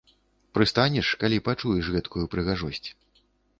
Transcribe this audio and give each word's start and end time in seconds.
Прыстанеш, 0.57 1.11
калі 1.25 1.39
пачуеш 1.49 1.93
гэткую 1.99 2.25
прыгожасць. 2.35 2.85